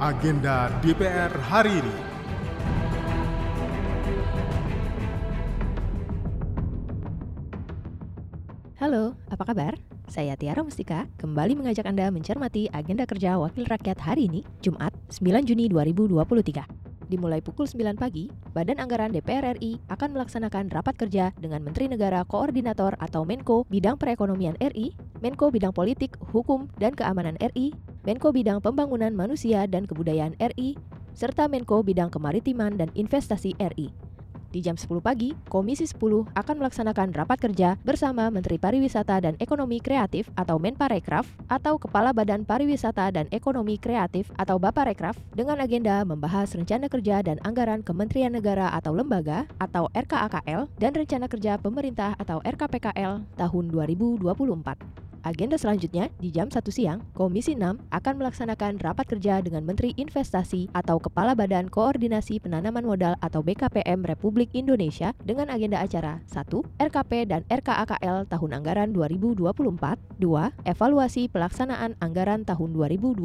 agenda 0.00 0.72
DPR 0.80 1.28
hari 1.44 1.76
ini. 1.76 1.96
Halo, 8.80 9.12
apa 9.28 9.44
kabar? 9.44 9.76
Saya 10.08 10.40
Tiara 10.40 10.64
Mustika, 10.64 11.04
kembali 11.20 11.52
mengajak 11.52 11.84
Anda 11.84 12.08
mencermati 12.08 12.72
agenda 12.72 13.04
kerja 13.04 13.36
Wakil 13.36 13.68
Rakyat 13.68 14.00
hari 14.00 14.32
ini, 14.32 14.40
Jumat 14.64 14.96
9 15.12 15.44
Juni 15.44 15.68
2023. 15.68 16.80
Dimulai 17.12 17.44
pukul 17.44 17.68
9 17.68 18.00
pagi, 18.00 18.32
Badan 18.56 18.80
Anggaran 18.80 19.12
DPR 19.12 19.52
RI 19.60 19.84
akan 19.92 20.16
melaksanakan 20.16 20.72
rapat 20.72 20.96
kerja 20.96 21.28
dengan 21.36 21.60
Menteri 21.60 21.92
Negara 21.92 22.24
Koordinator 22.24 22.96
atau 22.96 23.28
Menko 23.28 23.68
Bidang 23.68 24.00
Perekonomian 24.00 24.56
RI, 24.64 24.96
Menko 25.20 25.52
Bidang 25.52 25.76
Politik, 25.76 26.16
Hukum, 26.32 26.72
dan 26.80 26.96
Keamanan 26.96 27.36
RI, 27.52 27.76
Menko 28.00 28.32
Bidang 28.32 28.64
Pembangunan 28.64 29.12
Manusia 29.12 29.68
dan 29.68 29.84
Kebudayaan 29.84 30.32
RI, 30.40 30.80
serta 31.12 31.52
Menko 31.52 31.84
Bidang 31.84 32.08
Kemaritiman 32.08 32.72
dan 32.72 32.88
Investasi 32.96 33.52
RI. 33.60 33.92
Di 34.50 34.64
jam 34.64 34.74
10 34.74 35.04
pagi, 35.04 35.36
Komisi 35.52 35.84
10 35.84 36.32
akan 36.32 36.56
melaksanakan 36.64 37.12
rapat 37.12 37.38
kerja 37.38 37.76
bersama 37.84 38.32
Menteri 38.32 38.56
Pariwisata 38.56 39.20
dan 39.20 39.36
Ekonomi 39.36 39.84
Kreatif 39.84 40.32
atau 40.32 40.56
Menparekraf 40.56 41.28
atau 41.46 41.76
Kepala 41.76 42.16
Badan 42.16 42.48
Pariwisata 42.48 43.12
dan 43.12 43.28
Ekonomi 43.30 43.76
Kreatif 43.76 44.32
atau 44.40 44.56
Baparekraf 44.56 45.14
dengan 45.36 45.60
agenda 45.60 46.00
membahas 46.02 46.56
rencana 46.56 46.88
kerja 46.88 47.20
dan 47.20 47.36
anggaran 47.44 47.84
Kementerian 47.84 48.32
Negara 48.32 48.72
atau 48.72 48.96
lembaga 48.96 49.44
atau 49.60 49.92
RKAKL 49.92 50.72
dan 50.80 50.92
rencana 50.96 51.28
kerja 51.28 51.60
pemerintah 51.60 52.16
atau 52.16 52.40
RKPKL 52.42 53.22
tahun 53.36 53.64
2024. 53.70 55.09
Agenda 55.20 55.60
selanjutnya, 55.60 56.08
di 56.16 56.32
jam 56.32 56.48
1 56.48 56.64
siang, 56.72 57.04
Komisi 57.12 57.52
6 57.52 57.76
akan 57.92 58.14
melaksanakan 58.16 58.80
rapat 58.80 59.04
kerja 59.04 59.44
dengan 59.44 59.68
Menteri 59.68 59.92
Investasi 60.00 60.72
atau 60.72 60.96
Kepala 60.96 61.36
Badan 61.36 61.68
Koordinasi 61.68 62.40
Penanaman 62.40 62.88
Modal 62.88 63.20
atau 63.20 63.44
BKPM 63.44 64.08
Republik 64.08 64.48
Indonesia 64.56 65.12
dengan 65.20 65.52
agenda 65.52 65.84
acara 65.84 66.24
1. 66.24 66.64
RKP 66.80 67.12
dan 67.28 67.44
RKAKL 67.52 68.32
tahun 68.32 68.50
anggaran 68.64 68.96
2024 68.96 69.52
2. 70.16 70.64
Evaluasi 70.64 71.28
pelaksanaan 71.28 72.00
anggaran 72.00 72.48
tahun 72.48 72.72
2022 72.72 73.20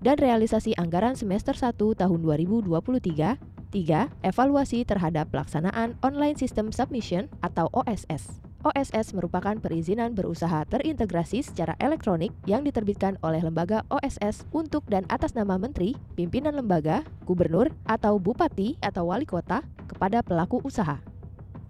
dan 0.00 0.16
realisasi 0.16 0.72
anggaran 0.80 1.12
semester 1.12 1.52
1 1.52 1.76
tahun 1.76 2.18
2023 2.24 3.36
3. 3.68 4.24
Evaluasi 4.24 4.88
terhadap 4.88 5.28
pelaksanaan 5.28 6.00
Online 6.00 6.36
System 6.40 6.72
Submission 6.72 7.28
atau 7.44 7.68
OSS. 7.76 8.47
OSS 8.66 9.14
merupakan 9.14 9.54
perizinan 9.62 10.18
berusaha 10.18 10.66
terintegrasi 10.66 11.46
secara 11.46 11.78
elektronik 11.78 12.34
yang 12.42 12.66
diterbitkan 12.66 13.14
oleh 13.22 13.38
lembaga 13.38 13.86
OSS 13.86 14.50
untuk 14.50 14.82
dan 14.90 15.06
atas 15.06 15.38
nama 15.38 15.54
menteri, 15.54 15.94
pimpinan 16.18 16.58
lembaga, 16.58 17.06
gubernur, 17.22 17.70
atau 17.86 18.18
bupati 18.18 18.74
atau 18.82 19.14
wali 19.14 19.30
kota 19.30 19.62
kepada 19.86 20.26
pelaku 20.26 20.58
usaha. 20.66 20.98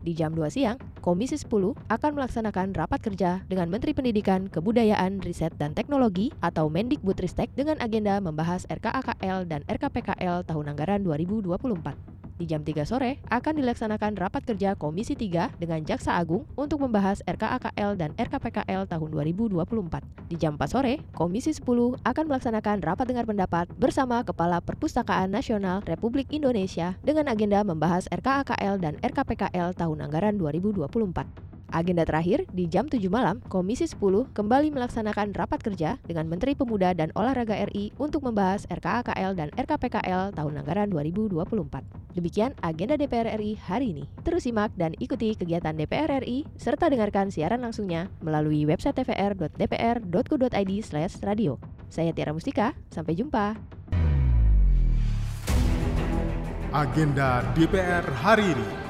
Di 0.00 0.16
jam 0.16 0.32
2 0.32 0.48
siang, 0.48 0.80
Komisi 1.04 1.36
10 1.36 1.76
akan 1.92 2.10
melaksanakan 2.16 2.72
rapat 2.72 3.04
kerja 3.04 3.44
dengan 3.44 3.68
Menteri 3.68 3.92
Pendidikan, 3.92 4.48
Kebudayaan, 4.48 5.20
Riset, 5.20 5.52
dan 5.60 5.76
Teknologi 5.76 6.32
atau 6.40 6.72
Mendikbudristek 6.72 7.52
dengan 7.52 7.76
agenda 7.84 8.16
membahas 8.16 8.64
RKAKL 8.72 9.44
dan 9.44 9.60
RKPKL 9.68 10.48
tahun 10.48 10.72
anggaran 10.72 11.04
2024. 11.04 12.17
Di 12.38 12.46
jam 12.46 12.62
3 12.62 12.86
sore 12.86 13.18
akan 13.34 13.58
dilaksanakan 13.58 14.14
rapat 14.14 14.46
kerja 14.46 14.78
Komisi 14.78 15.18
3 15.18 15.58
dengan 15.58 15.82
Jaksa 15.82 16.14
Agung 16.14 16.46
untuk 16.54 16.86
membahas 16.86 17.18
RKAKL 17.26 17.98
dan 17.98 18.14
RKPKL 18.14 18.86
tahun 18.86 19.08
2024. 19.10 20.30
Di 20.30 20.38
jam 20.38 20.54
4 20.54 20.70
sore, 20.70 21.02
Komisi 21.18 21.50
10 21.50 21.98
akan 21.98 22.24
melaksanakan 22.30 22.78
rapat 22.86 23.10
dengar 23.10 23.26
pendapat 23.26 23.66
bersama 23.74 24.22
Kepala 24.22 24.62
Perpustakaan 24.62 25.34
Nasional 25.34 25.82
Republik 25.82 26.30
Indonesia 26.30 26.94
dengan 27.02 27.26
agenda 27.26 27.66
membahas 27.66 28.06
RKAKL 28.14 28.78
dan 28.78 28.94
RKPKL 29.02 29.74
tahun 29.74 29.98
anggaran 30.06 30.38
2024. 30.38 31.57
Agenda 31.68 32.08
terakhir, 32.08 32.48
di 32.56 32.64
jam 32.64 32.88
7 32.88 32.96
malam, 33.12 33.44
Komisi 33.52 33.84
10 33.84 34.32
kembali 34.32 34.72
melaksanakan 34.72 35.36
rapat 35.36 35.60
kerja 35.60 36.00
dengan 36.08 36.24
Menteri 36.24 36.56
Pemuda 36.56 36.96
dan 36.96 37.12
Olahraga 37.12 37.60
RI 37.68 37.92
untuk 38.00 38.24
membahas 38.24 38.64
RKAKL 38.72 39.36
dan 39.36 39.52
RKPKL 39.52 40.32
tahun 40.32 40.64
anggaran 40.64 40.88
2024. 40.88 42.16
Demikian 42.16 42.56
agenda 42.64 42.96
DPR 42.96 43.36
RI 43.36 43.60
hari 43.60 43.92
ini. 43.92 44.08
Terus 44.24 44.48
simak 44.48 44.72
dan 44.80 44.96
ikuti 44.96 45.36
kegiatan 45.36 45.76
DPR 45.76 46.24
RI 46.24 46.48
serta 46.56 46.88
dengarkan 46.88 47.28
siaran 47.28 47.60
langsungnya 47.60 48.08
melalui 48.24 48.64
website 48.64 48.96
tvr.dpr.go.id 49.04 50.72
radio. 51.20 51.60
Saya 51.92 52.16
Tiara 52.16 52.32
Mustika, 52.32 52.72
sampai 52.88 53.12
jumpa. 53.12 53.60
Agenda 56.72 57.44
DPR 57.52 58.04
hari 58.24 58.56
ini. 58.56 58.87